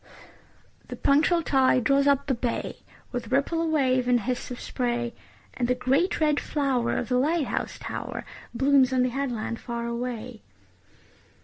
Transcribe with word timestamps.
The 0.87 0.95
punctual 0.95 1.43
tide 1.43 1.83
draws 1.83 2.07
up 2.07 2.25
the 2.25 2.33
bay, 2.33 2.77
With 3.11 3.31
ripple 3.31 3.61
of 3.61 3.69
wave 3.69 4.07
and 4.07 4.21
hiss 4.21 4.49
of 4.49 4.59
spray, 4.59 5.13
And 5.53 5.67
the 5.67 5.75
great 5.75 6.19
red 6.19 6.39
flower 6.39 6.97
of 6.97 7.07
the 7.07 7.19
light 7.19 7.45
house 7.45 7.77
tower 7.77 8.25
Blooms 8.51 8.91
on 8.91 9.03
the 9.03 9.09
headland 9.09 9.59
far 9.59 9.85
away. 9.85 10.41